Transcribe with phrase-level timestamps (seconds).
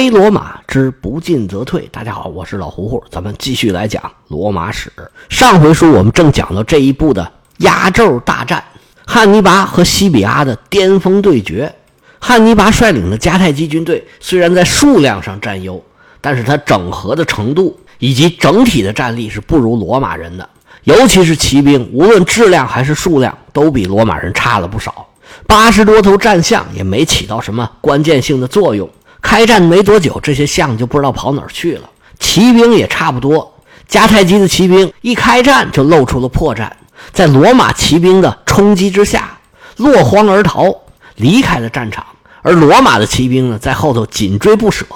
[0.00, 1.86] 非罗马之不进则退。
[1.92, 4.90] 大家好，我是老胡胡，咱们继续来讲罗马史。
[5.28, 8.64] 上回书我们正讲到这一步的压轴大战，
[9.06, 11.70] 汉尼拔和西比阿的巅峰对决。
[12.18, 15.84] 汉尼拔率领的迦太基军队虽然在数量上占优，
[16.22, 20.48] 但是他整合的程度以及整体的战力是不如罗马人的，
[20.84, 25.06] 尤其是骑兵，无论质量还是数量，都比罗马人差了不少。
[25.46, 28.88] 八十多头战象也没起到什么关键性的作用。
[29.22, 31.88] 开战没多久，这些象就不知道跑哪儿去了。
[32.18, 33.52] 骑兵也差不多。
[33.88, 36.70] 迦太基的骑兵一开战就露出了破绽，
[37.12, 39.38] 在罗马骑兵的冲击之下，
[39.76, 40.72] 落荒而逃，
[41.16, 42.04] 离开了战场。
[42.42, 44.86] 而罗马的骑兵呢，在后头紧追不舍，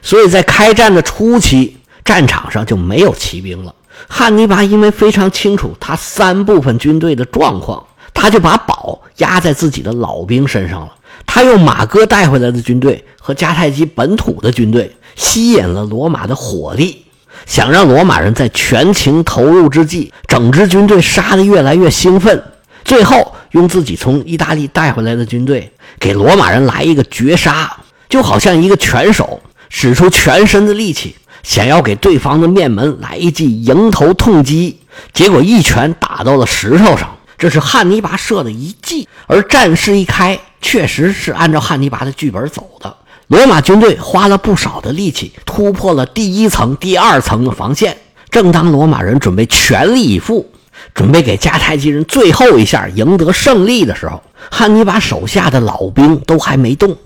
[0.00, 3.74] 所以在开战的初期，战场上就没有骑兵了。
[4.08, 7.84] 汉尼拔因为非常清楚他三部分军队的状况，
[8.14, 10.92] 他就把宝压在自己的老兵身上了。
[11.26, 17.04] 他用马哥带回来的军队和迦太基本土的军队吸引了罗马的火力，
[17.44, 22.42] 想让罗马人在全情投入之际，整支军队杀得越来越兴奋，
[22.84, 27.76] 最后用自己从意大利带回来的军队给罗马人来一个绝杀，
[28.08, 34.78] 就好像一个拳手使出全身的力气，想要给对方的面门来一记迎头痛击，
[35.12, 37.14] 结果一拳打到了石头上。
[37.38, 42.96] 这是汉尼拔设的一计，而战事一开，确实是按照汉尼拔的剧本走的。
[43.28, 47.96] 罗马军队花了不少的力气，突破了第一层、第二层的防线。
[48.30, 50.48] 正当罗马人准备全力以赴，
[50.94, 56.96] 准备给迦太基人最后一下赢得胜利的时候，汉尼拔手下的老兵都还没动。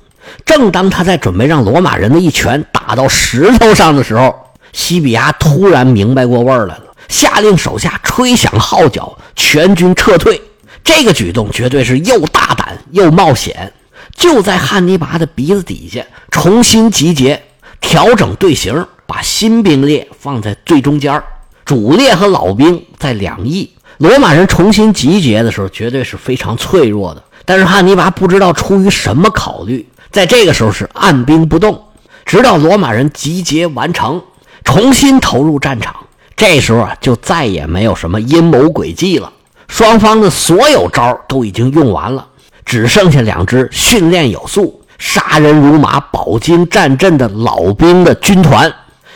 [0.45, 4.34] 正当他在准备让罗马人的一拳打到石头上的时候，
[4.73, 6.84] 西比亚突然明白过味儿来了。
[7.09, 10.41] 下令手下吹响号角，全军撤退。
[10.83, 13.73] 这个举动绝对是又大胆又冒险。
[14.17, 17.42] 就在汉尼拔的鼻子底下重新集结，
[17.81, 21.22] 调整队形，把新兵列放在最中间，
[21.64, 23.70] 主列和老兵在两翼。
[23.98, 27.22] 罗马人重新集结的时候，绝对是非常脆弱的。
[27.44, 31.84] 但是汉尼拔不知道出于什么考虑，在这个时候是按兵不动，
[32.25, 34.22] 直到罗马人集结完成，
[34.65, 35.94] 重新投入战场。
[36.37, 39.32] 这时候啊，就再也没有什么阴谋诡计了。
[39.70, 42.26] 双方的所有招都已经用完了，
[42.66, 48.70] 只剩下两支训练有素、杀人如麻、饱经战阵的老兵的军团，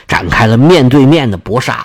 [0.06, 1.84] 展开了面对面的搏杀。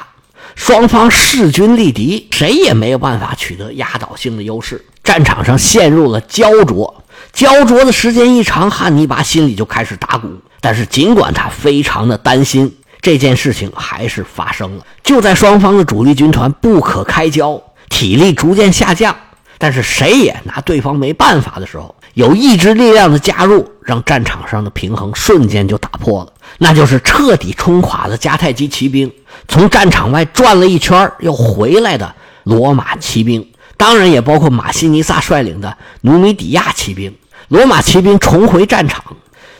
[0.55, 4.85] 双方势均力敌，谁也没有办法取得压倒性的优势。
[5.03, 7.03] 战场上陷入了焦灼，
[7.33, 10.29] 焦灼的时间一长，汉尼拔心里就开始打鼓。
[10.61, 12.75] 但是，尽管他非常的担心。
[13.01, 14.85] 这件事情还是发生了。
[15.01, 17.53] 就在双方的主力军团不可开交，
[17.89, 19.15] 体力逐渐下降，
[19.57, 26.33] 但是谁也拿对方没办法的时候，有意志力量的加入，让战场上的平衡瞬间就打破了。
[26.59, 29.11] 那就是彻底冲垮了迦太基骑兵，
[29.47, 32.13] 从战场外转了一圈又回来的
[32.43, 33.45] 罗马骑兵，
[33.75, 37.13] 当然也包括马西尼萨率领的努米底亚骑兵。
[37.49, 39.03] 罗马骑兵重回战场，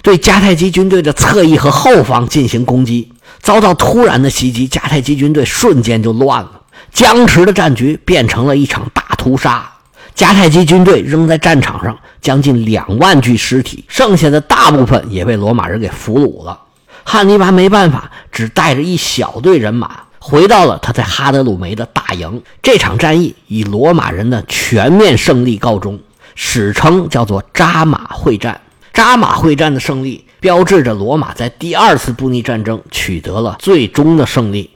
[0.01, 3.12] 对迦太基军队的侧翼和后方进行攻击。
[3.41, 6.58] 遭到突然的袭击，迦太基军队瞬间就乱了，
[6.91, 9.69] 僵持的战局变成了一场大屠杀。
[10.16, 16.59] 迦太基军队扔在战场上将近两万具尸体，剩下的大部分也被罗马人给俘虏了。
[17.03, 22.41] 汉尼拔没办法，只带着一小队人马回到了他在哈德鲁梅的大营。
[22.62, 25.97] 这场战役以罗马人的全面胜利告终，
[26.35, 28.59] 史称叫做扎马会战。
[28.94, 30.25] 扎马会战的胜利。
[30.41, 34.69] 标志着罗马在第二次布匿战争取得了最终的胜利。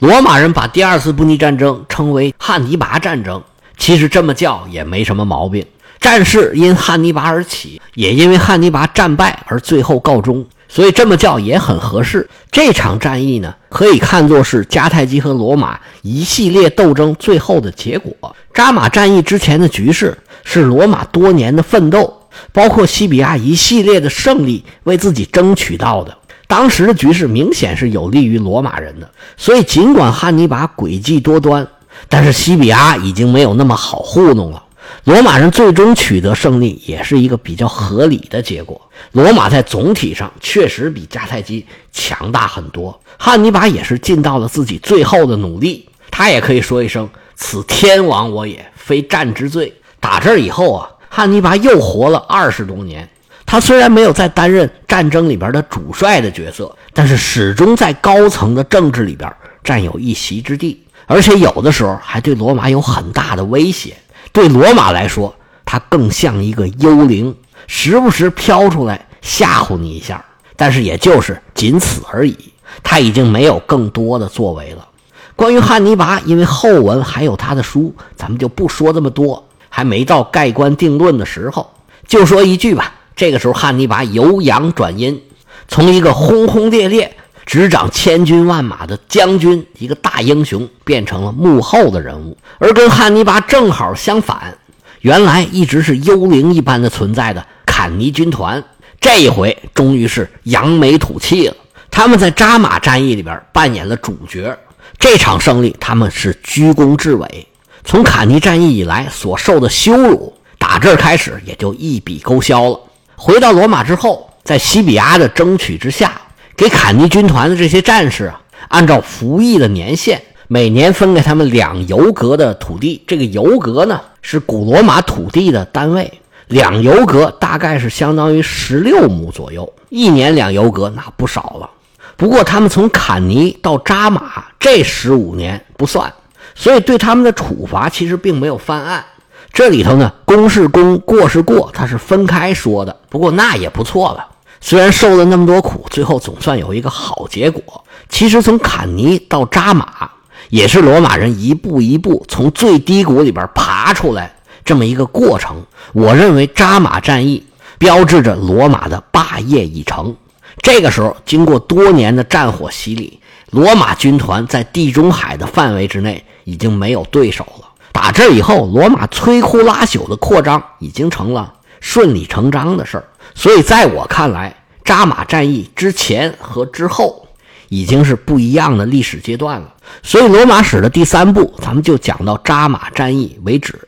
[0.00, 3.42] 罗马人把第二次布匿战争称为汉尼拔战争，
[3.76, 5.62] 其实这么叫也没什么毛病。
[6.00, 12.26] 战事因汉尼拔而起，也因为汉尼拔战败而最后告终，所以这么叫也很合适。
[12.50, 18.34] 这场战役呢，可以看作是迦太基和罗马一系列斗争最后的结果。
[18.54, 22.16] 扎马战役之前的局势是罗马多年的奋斗。
[22.52, 26.16] 包括西比亚一系列的胜利为自己争取到的，
[26.50, 29.08] 当时的局势明显是有利于罗马人的。
[29.36, 31.64] 所以，尽管汉尼拔诡计多端，
[32.08, 34.60] 但是西比亚已经没有那么好糊弄了。
[35.04, 38.80] 罗马人最终取得胜利，也是一个比较合理的结果。
[39.12, 43.00] 罗马在总体上确实比迦太基强大很多。
[43.16, 50.90] 汉尼拔也是尽到了自己最后的努力，他也可以说一声：“此天亡我也，非战之罪。”打这以后啊。
[51.12, 53.08] 汉尼拔又活了二十多年，
[53.50, 59.28] 他虽然没有在担任战争里边的主帅的角色，但是始终在高层的政治里边
[59.64, 63.96] 占有一席之地，而且有的时候还对罗马有很大的威胁。
[64.30, 67.34] 对罗马来说，他更像一个幽灵，
[67.66, 70.24] 时不时飘出来吓唬你一下。
[70.54, 72.38] 但是也就是仅此而已，
[72.84, 74.86] 他已经没有更多的作为了。
[75.34, 81.68] 关于汉尼拔，因为后文还有他的书，咱们就不说这么多，还没到盖棺定论的时候，
[82.06, 82.94] 就说一句吧。
[83.20, 85.22] 这个时候，汉尼拔由阳转阴，
[85.68, 87.14] 从一个轰轰烈烈、
[87.44, 92.34] 执掌千军万马的将军，一个大英雄，变成了幕后的人物。
[92.58, 94.56] 而跟汉尼拔正好相反，
[95.02, 98.64] 原来一直是幽灵一般的存在的坎尼军团，
[98.98, 101.54] 这一回终于是扬眉吐气了。
[101.90, 104.58] 他们在扎马战役里边扮演了主角，
[104.98, 107.46] 这场胜利他们是居功至伟。
[107.84, 112.80] 从坎尼战役以来所受的羞辱，打这儿开始也就一笔勾销了。
[113.22, 116.18] 回到罗马之后，在西比亚的争取之下，
[116.56, 120.18] 给坎尼军团的这些战士啊，按照服役的年限，
[120.48, 123.04] 每年分给他们两游格的土地。
[123.06, 126.10] 这个游格呢，是古罗马土地的单位，
[126.46, 129.70] 两游格大概是相当于十六亩左右。
[129.90, 131.68] 一年两游格，那不少了。
[132.16, 136.10] 不过他们从坎尼到扎马这十五年不算，
[136.54, 139.04] 所以对他们的处罚其实并没有犯案。
[139.52, 142.96] 这里头呢，功是功，过是过，它是分开说的。
[143.08, 144.26] 不过那也不错了，
[144.60, 147.84] 虽然受了那么多苦，最后总算有一个好结果。
[148.08, 150.10] 其实从坎尼到扎马，
[150.48, 155.62] 也是罗马人一步一步从最低谷里边爬出来这么一个过程。
[155.92, 157.44] 我认为扎马战役
[157.78, 160.14] 标志着罗马的霸业已成。
[160.62, 163.20] 这个时候，经过多年的战火洗礼，
[163.50, 167.69] 罗马军团在地中海的范围之内已经没有对手了。
[167.92, 173.04] 打这以后，罗马摧枯拉朽的扩张已经成了顺理成章的事儿。
[173.34, 174.54] 所以，在我看来，
[174.84, 177.26] 扎马战役之前和之后
[177.68, 179.74] 已经是不一样的历史阶段了。
[180.02, 183.78] 所以，罗马史的第三部，咱们就讲到扎马战役为止。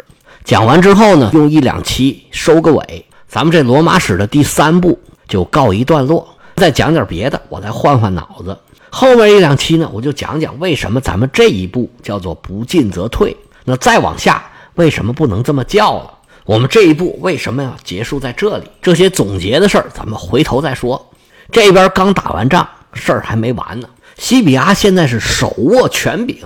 [0.44, 4.98] 讲完之后呢，用一两期收个尾，咱们这罗马史的第三部
[5.28, 6.28] 就告一段落。
[6.56, 8.56] 再讲点别的，我再换换脑子。
[8.90, 13.34] 后面一两期呢，我就讲讲为什么咱们这一步叫做不进则退。
[13.64, 14.44] 那再往下，
[14.75, 16.11] 为什么不能这么叫了？
[16.44, 18.64] 我们这一步为什么要结束在这里？
[18.81, 21.11] 这些总结的事儿，咱们回头再说。
[21.53, 23.88] 这边刚打完仗，事儿还没完呢。
[24.19, 26.37] 西比阿现在是手握权柄，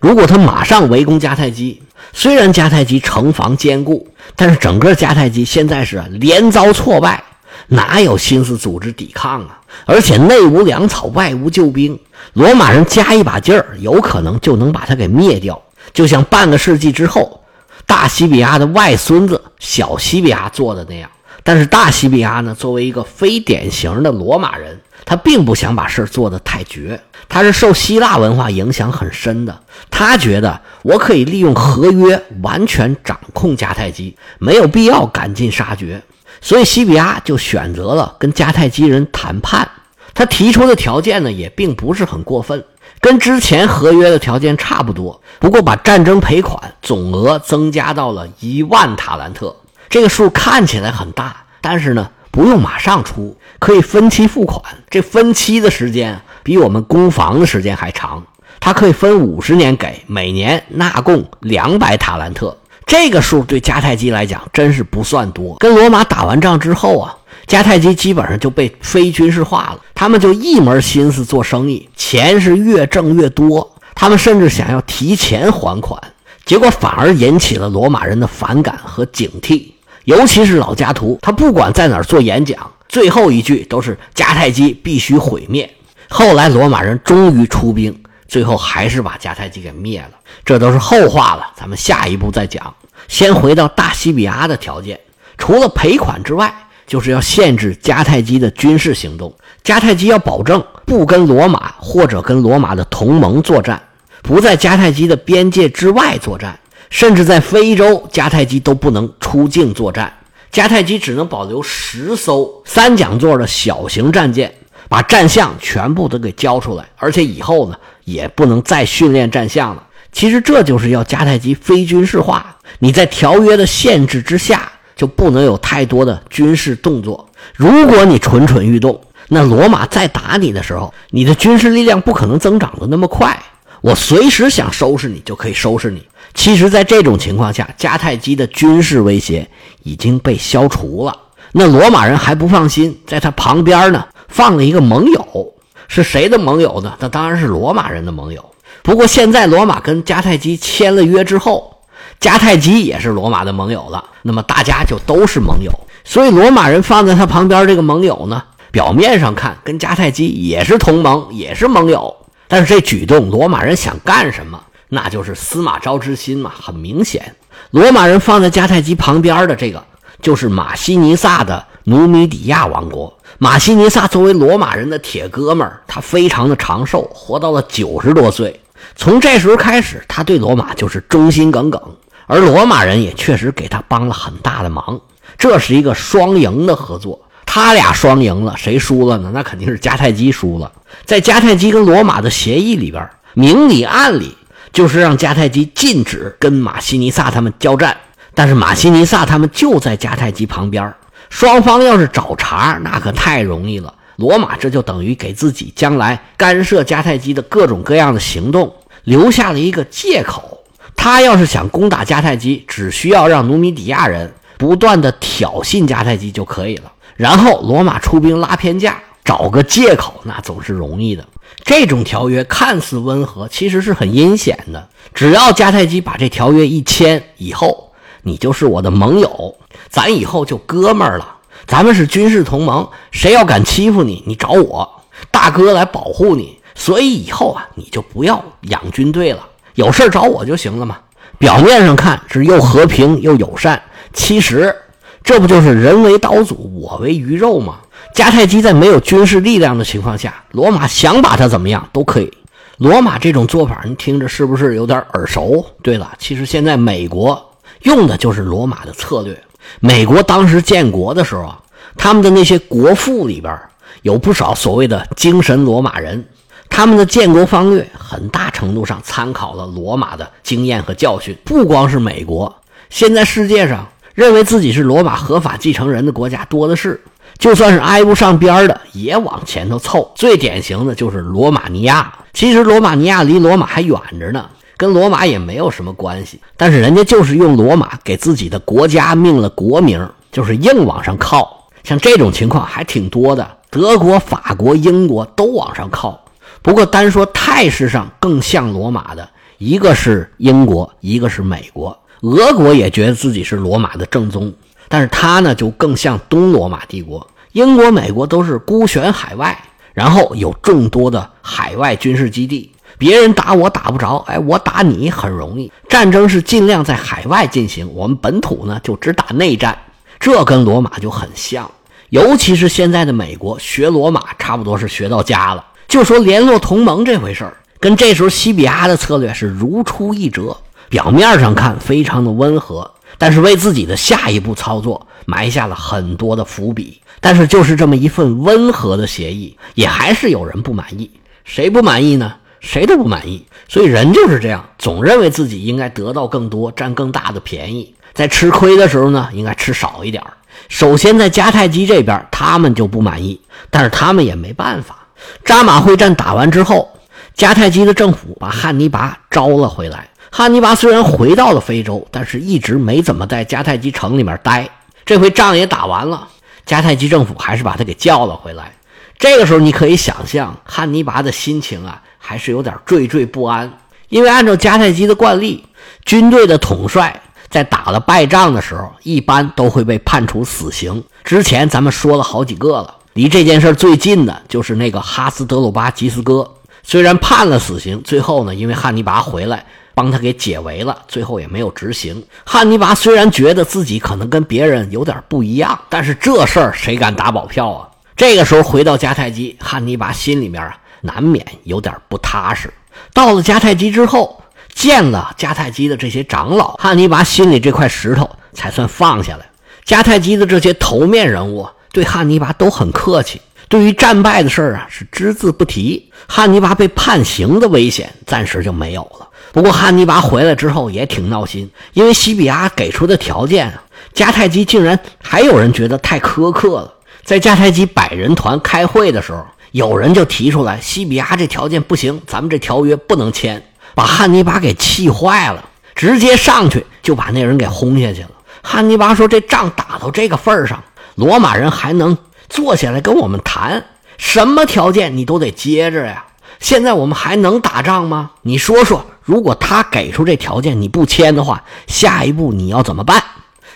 [0.00, 1.82] 如果他马上围攻迦太基，
[2.12, 7.22] 虽然迦太基城防坚固，但是整个迦太基现在是连遭挫败，
[7.68, 9.60] 哪有心思组织抵抗啊？
[9.86, 11.98] 而且内无粮草，外无救兵，
[12.34, 15.60] 罗马人加一把劲儿，有可能就能把他给灭掉。
[15.92, 17.42] 就像半个世纪之后，
[17.86, 21.10] 大西比亚的外孙子小西比亚做的那样。
[21.42, 27.00] 但是大西比亚呢，作为一个非典型的罗马人，他并不想把事做得太绝。
[27.28, 29.60] 他是受希腊文化影响很深的，
[29.90, 36.02] 他觉得我可以利用合约完全掌控迦太基，没有必要赶尽杀绝。
[36.40, 39.68] 所以西比亚就选择了跟迦太基人谈判。
[40.14, 42.64] 他提出的条件呢，也并不是很过分。
[43.00, 49.54] 跟之前合约的条件差不多，不过把战争赔款总额增加到了一万塔兰特。
[49.88, 54.60] 这个数看起来很大，但是呢，不用马上出，可以分期付款。
[54.90, 58.24] 这分期的时间比我们攻防的时间还长，
[58.58, 62.56] 它可以分五十年给，每年纳贡两百塔兰特。
[62.86, 65.56] 这个数对迦太基来讲真是不算多。
[65.58, 67.16] 跟罗马打完仗之后啊。
[67.46, 73.76] 迦太基基本上就被非军事化了，他们就一门心思做生意，钱是越挣越多。
[73.94, 76.00] 他们甚至想要提前还款，
[76.44, 79.70] 结果反而引起了罗马人的反感和警惕。
[80.04, 85.72] 尤其是老加图，他不管在哪儿做演讲，最后一句都是迦太基必须毁灭。
[86.08, 87.96] 后来罗马人终于出兵，
[88.28, 90.10] 最后还是把迦太基给灭了。
[90.44, 92.74] 这都是后话了，咱们下一步再讲。
[93.06, 94.98] 先回到大西比阿的条件，
[95.38, 96.52] 除了赔款之外。
[96.86, 103.82] 就是要限制迦太基的军事行动，迦太基要保证不跟罗马或者跟罗马的同盟作战，
[104.22, 106.56] 不在迦太基的边界之外作战，
[106.88, 110.12] 甚至在非洲，迦太基都不能出境作战。
[110.52, 114.54] 迦太基只能保留十艘三桨座的小型战舰，
[114.88, 119.82] 把战象全部都给交出来，而且以后呢也不能再训练战象了。
[120.12, 122.56] 其实这就是要迦太基非军事化。
[122.78, 124.70] 你在条约的限制之下。
[124.96, 127.28] 就不能有太多的军事动作。
[127.54, 128.98] 如果你蠢蠢欲动，
[129.28, 133.40] 那罗马再打你的时候，你的军事力量不可能增长的那么快。
[133.82, 136.04] 我随时想收拾你就可以收拾你。
[136.34, 139.48] 其实，在这种情况下，迦太基的军事威胁
[139.82, 141.16] 已经被消除了。
[141.52, 145.54] 那罗马人还不放心，在他旁边呢放了一个盟友，
[145.88, 146.94] 是谁的盟友呢？
[146.98, 148.44] 那当然是罗马人的盟友。
[148.82, 151.75] 不过现在罗马跟迦太基签了约之后。
[152.20, 155.70] 迦太基也是罗马的盟友了，那么大家就都是盟友，
[156.04, 162.14] 所以罗马人放在他旁边这个盟友呢，表面上看跟迦太基也是同盟，也是盟友，
[162.48, 164.60] 但是这举动，罗马人想干什么？
[164.88, 167.34] 那就是司马昭之心嘛，很明显。
[167.72, 169.84] 罗马人放在迦太基旁边的这个，
[170.22, 173.12] 就是马西尼萨的努米底亚王国。
[173.38, 178.60] 马西尼萨作为罗马人的铁哥们儿，他非常的长寿，活到了九十多岁。
[178.94, 181.82] 从这时候开始，他对罗马就是忠心耿耿，
[182.26, 185.00] 而罗马人也确实给他帮了很大的忙。
[185.38, 189.30] 这是一个双赢的合作，他俩双赢了，谁输了呢？
[189.34, 190.72] 那肯定是迦太基输了。
[191.04, 194.36] 在迦太基跟罗马的协议里边，明里暗里
[194.72, 197.96] 就是让迦太基禁止跟马西尼萨他们交战，
[198.34, 200.92] 但是马西尼萨他们就在迦太基旁边，
[201.28, 203.92] 双方要是找茬，那可太容易了。
[204.16, 210.58] 罗马这就等于给自己将来干涉迦太基的各种各样的行动留下了一个借口。
[210.96, 214.32] 他要是想攻打迦太基，只需要让努米底亚人。
[214.58, 221.22] 不断的挑衅迦太基就可以了，然后罗马出兵拉偏架，找个借口，那总是容易的。
[221.62, 224.88] 这种条约看似温和，其实是很阴险的。
[225.12, 229.54] 只要迦太基把这条约一签以后，你就是我的盟友，
[229.90, 231.36] 咱以后就哥们儿了。
[231.66, 236.58] 咱们是军事同盟，谁要敢欺负你，你找我大哥来保护你。
[236.74, 240.98] 所以以后啊，你就不要养军队了，有事找我就行了嘛。
[241.38, 243.80] 表面上看是又和平又友善。
[244.12, 244.74] 其实，
[245.22, 247.76] 这不就是人为刀俎，我为鱼肉吗？
[248.14, 252.32] 迦太基在没有军事力量的情况下，罗马想把他怎么样都可以。
[252.78, 255.64] 罗马这种做法，你听着是不是有点耳熟？
[255.82, 257.42] 对了，其实现在美国
[257.82, 259.38] 用的就是罗马的策略。
[259.80, 261.60] 美国当时建国的时候啊，
[261.96, 263.58] 他们的那些国父里边
[264.02, 266.24] 有不少所谓的精神罗马人，
[266.68, 271.36] 他们的建国方略很大程度上参考了罗马的经验和教训。
[271.44, 272.54] 不光是美国，
[272.90, 273.86] 现在世界上。
[274.14, 276.98] 认为自己是罗马合法继承人的国家多的是，
[277.36, 280.10] 就算是挨不上边的，也往前头凑。
[280.14, 282.10] 最典型的就是罗马尼亚。
[282.32, 284.46] 其实罗马尼亚离罗马还远着呢，
[284.78, 286.40] 跟罗马也没有什么关系。
[286.56, 291.68] 但是人家就是用罗马给自己的国家命了国名，就是硬往上靠。
[291.84, 296.18] 像这种情况还挺多的，德国、法国、英国都往上靠。
[296.62, 301.96] 不过单说态势上更像罗马的，一个是英国，一个是美国。
[302.22, 304.52] 俄国也觉得自己是罗马的正宗，
[304.88, 307.24] 但是他呢就更像东罗马帝国。
[307.52, 309.56] 英国、美国都是孤悬海外，
[309.94, 315.70] 然后有众多的海外军事基地，别人打我打不着，哎，我打你很容易。
[315.88, 319.78] 战争是尽量在海外进行，我们本土呢就只打内战，
[320.18, 321.70] 这跟罗马就很像。
[322.10, 325.64] 尤其是现在的美国学罗马，差不多是学到家了。
[325.88, 330.56] 就说联络同盟这回事儿，跟这时候西比阿的策略是如出一辙。
[330.88, 337.00] 表面上看非常的温和，但是为自己的下一步操作埋下了很多的伏笔。
[337.20, 341.10] 但是就是这么一份温和的协议，也还是有人不满意。
[341.44, 342.34] 谁不满意呢？
[342.60, 343.44] 谁都不满意。
[343.68, 347.94] 所以人就是这样，总认为自己应该得到更多，占更大的便宜。
[348.12, 350.22] 在吃亏的时候呢，应该吃少一点
[350.68, 353.40] 首先在迦太基这边，他们就不满意，
[353.70, 355.05] 但是他们也没办法。
[355.44, 356.88] 扎马会战打完之后，
[357.36, 360.08] 迦太基的政府把汉尼拔招了回来。
[360.30, 364.68] 汉尼拔虽然回到了非洲，但是一直没怎么在迦太基城里面待。
[365.04, 366.28] 这回仗也打完了，
[366.66, 368.72] 迦太基政府还是把他给叫了回来。
[369.18, 373.78] 这个时候，你可以想象汉尼拔的心情啊，还是有点惴惴不安。
[374.08, 375.64] 因为按照迦太基的惯例，
[376.04, 381.02] 军队的统帅在打了败仗的时候，一般都会被判处死刑。
[381.24, 386.48] 之前咱们说了好几个了，离这件事最近的就是那个哈斯德鲁巴吉斯哥，
[386.82, 389.64] 虽然判了死刑，最后呢，因为汉尼拔回来。
[389.94, 392.22] 帮他给解围了，最后也没有执行。
[392.44, 397.88] 汉尼拔虽然觉得自己可能跟别人有点不一样，但是这事儿谁敢打保票啊？
[398.14, 402.70] 这个时候回到迦太基，汉尼拔心里面啊难免有点不踏实。
[403.14, 404.38] 到了迦太基之后，
[404.74, 409.46] 见了迦太基的这些长老，汉尼拔心里这块石头才算放下来。
[409.86, 416.12] 迦太基的这些头面人物对汉尼拔都很客气，对于战败的事儿啊是只字不提。
[416.26, 419.26] 汉尼拔被判刑的危险暂时就没有了。
[419.50, 426.92] 不过汉尼拔回来之后也挺闹心，因为西比阿给出的条件啊，迦太基竟然还有人觉得太苛刻了。
[427.24, 438.28] 在迦太基百人团开会的时候，有人就提出来，西比阿这条件不行，咱们这条约不能签，把汉尼拔给气坏了，直接上去就把那人给轰下去了。
[438.62, 440.82] 汉尼拔说：“这仗打到这个份上，
[441.16, 442.16] 罗马人还能
[442.48, 443.84] 坐下来跟我们谈？
[444.16, 446.24] 什么条件你都得接着呀。”
[446.58, 448.30] 现在我们还能打仗吗？
[448.40, 453.22] 你说说，如果他给出这条件你不签的话，下一步你要怎么办？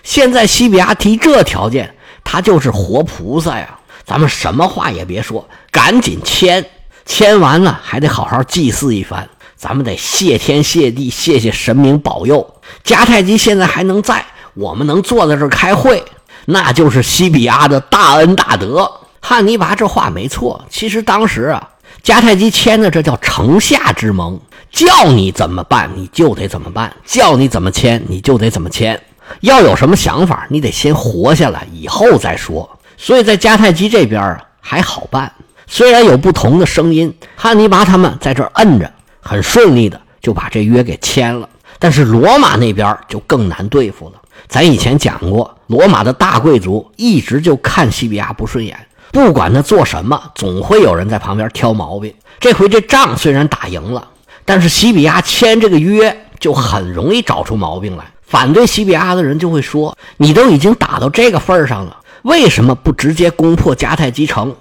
[0.03, 1.95] 现在西比亚提这条件，
[2.25, 3.79] 他就是活菩萨呀！
[4.07, 6.65] 咱们什么话也别说，赶紧签。
[7.05, 12.55] 签完了还得好好祭祀一番，咱们得谢天谢地，谢谢神明保佑。
[12.83, 16.03] 迦太基现在还能在，我们能坐在这儿开会，
[16.47, 18.91] 那就是西比亚的大恩大德。
[19.21, 21.69] 汉尼拔这话没错，其实当时啊，
[22.03, 29.01] 迦太基签的这叫城下之盟，叫你怎么办你就得怎么办，叫你怎么签你就得怎么签。
[29.41, 32.69] 要有什么想法，你得先活下来，以后再说。
[32.97, 35.31] 所以在迦太基这边啊，还好办。
[35.67, 41.49] 虽然有不同的声音，汉尼拔他们在这摁着，很顺利的就把这约给签了。
[41.79, 44.15] 但是罗马那边就更难对付了。
[44.49, 48.77] 咱以前讲过，罗马的大贵族一直就看西比亚不顺眼，
[49.13, 52.13] 不管他做什么，总会有人在旁边挑毛病。
[52.39, 54.09] 这回这仗虽然打赢了，
[54.45, 58.05] 但是西比亚签这个约就很容易找出毛病来。
[58.27, 64.55] 反对西比亚的人就会说：“你都已经打到这个份上了，为什么不直接攻破迦太基城？”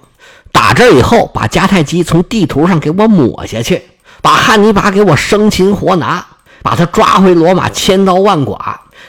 [0.52, 3.80] 打这以后，把迦太基从地图上给我抹下去，
[4.20, 6.26] 把汉尼拔给我生擒活拿，
[6.62, 8.58] 把他抓回罗马，千刀万剐，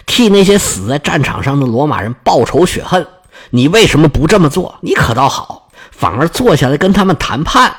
[0.06, 3.06] 替那些死在战场上的罗马人报仇雪恨。
[3.50, 4.78] 你为什么不这么做？
[4.82, 7.74] 你可倒好，反而坐下来跟他们谈判。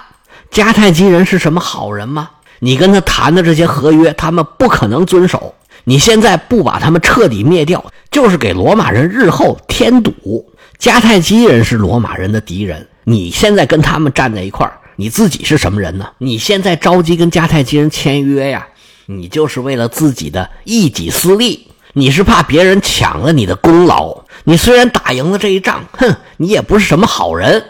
[0.50, 2.30] 迦太基人是什么好人吗？
[2.58, 5.54] 你跟他谈的这些合约，他们不可能遵守。
[5.84, 10.12] 你现在不把他们彻底灭掉，就是给罗马人日后添堵。
[10.78, 12.86] 迦太基人是罗马人的敌人。
[13.04, 16.06] 你现在跟他们站在一块儿，你自己是什么人呢？
[16.18, 18.66] 你现在着急跟迦太基人签约呀？
[19.06, 24.22] 你就是为了自己的一己私利，你是怕别人抢了你的功劳。
[24.44, 27.64] 你虽然打赢了这一仗，哼，你也不是什么好人。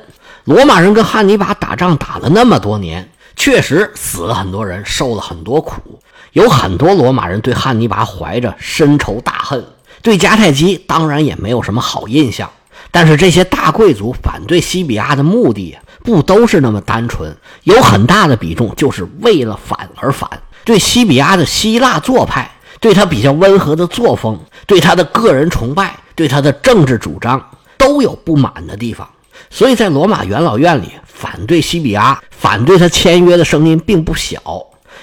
[0.45, 6.01] 罗马人跟汉尼拔打仗打了那么多年，确实死了很多人，受了很多苦，
[6.33, 9.65] 有很多罗马人对汉尼拔怀着深仇大恨，
[10.03, 12.51] 对迦太基当然也没有什么好印象。
[12.91, 17.37] 但是这些大贵族反对西比亚的目的不都是那么单纯？
[17.63, 20.29] 有很大的比重就是为了反而反，
[20.65, 22.51] 对西比亚的希腊做派，
[22.83, 27.41] 对他比较温和的作风，对他的个人崇拜，对他的政治主张
[27.79, 29.09] 都有不满的地方。
[29.49, 34.43] 所以在罗马元老院里，反对西比亚、反对他签约的声音并不小。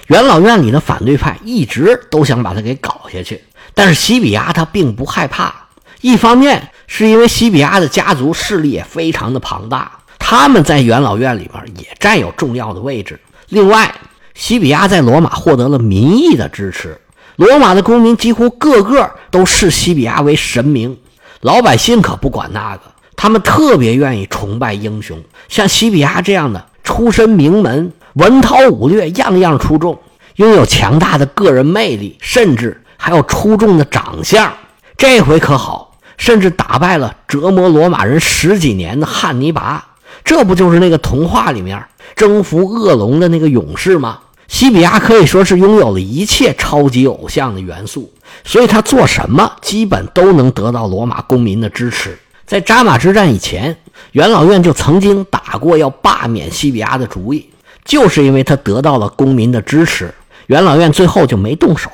[0.07, 3.41] 元老院里的反对派一直都想把他给搞下去，
[3.73, 5.53] 但是西比亚他并不害怕。
[6.01, 13.17] 一方面是因为西比亚的家族势力也非常的庞大，他们在元老院里边也占有重要的位置。
[13.47, 13.95] 另外，
[14.35, 16.99] 西比亚在罗马获得了民意的支持，
[17.39, 20.97] 罗马的公民几乎个个都视西比亚为神明。
[21.39, 22.81] 老百姓可不管那个，
[23.15, 29.97] 他们特别愿意崇拜英雄，像西比亚这样的出身名门、文韬武略样样出众，
[30.35, 34.51] 拥有强大的个人魅力，甚至还有出众的长相。
[34.97, 35.87] 这回可好。
[36.17, 39.87] 甚至打败了折磨罗马人十几年的汉尼拔，
[40.25, 41.81] 这不就是那个童话里面
[42.13, 44.19] 征服恶龙的那个勇士吗？
[44.49, 48.11] 西比亚可以说是拥有了一切超级偶像的元素，
[48.43, 52.17] 所以他做什么基本都能得到罗马公民的支持。
[52.47, 53.77] 在扎马之战以前，
[54.13, 57.47] 元老院就曾经打过要罢免西比亚的主意，
[57.85, 60.11] 就是因为他得到了公民的支持，
[60.47, 61.89] 元老院最后就没动手。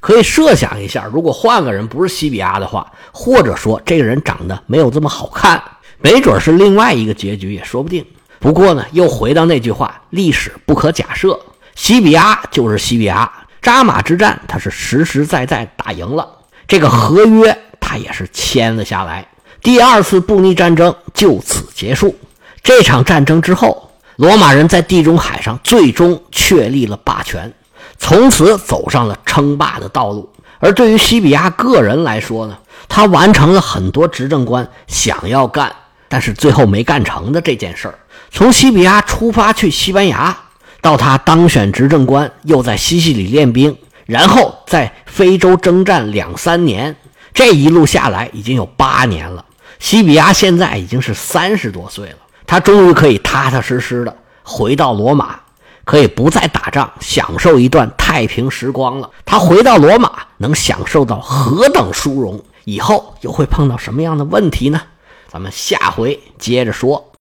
[0.00, 5.62] 可以设想一下，如果换个人不是西比亚的话，或者说这个人长得没有这么好看，
[6.00, 8.04] 没准是另外一个结局也说不定。
[8.40, 11.38] 不过呢，又回到那句话，历史不可假设，
[11.74, 13.30] 西比亚就是西比亚。
[13.62, 16.26] 扎马之战他是实实在在打赢了，
[16.66, 19.26] 这个合约他也是签了下来。
[19.62, 22.18] 第二次布匿战争就此结束。
[22.62, 27.52] 这场战争之后，罗马人在地中海上最终确立了霸权。
[27.98, 30.32] 从此走上了称霸的道路。
[30.58, 32.56] 而对于西比亚个人来说呢，
[32.88, 35.70] 他完成了很多执政官想要干，
[36.08, 37.98] 但是最后没干成的这件事儿。
[38.30, 40.34] 从西比亚出发去西班牙，
[40.80, 46.96] 到他当选执政官，又在西西里练兵，然后在非洲征战两三年，
[47.32, 49.44] 这一路下来已经有八年了。
[49.78, 55.40] 西比亚现在已经是三十多岁了，他终于可以踏踏实实的回到罗马。
[55.82, 59.10] 可以不再打仗，享受一段太平时光了。
[59.24, 62.40] 他回到罗马，能享受到何等殊荣？
[62.64, 64.80] 以后又会碰到什么样的问题呢？
[65.28, 67.08] 咱们下回接着说。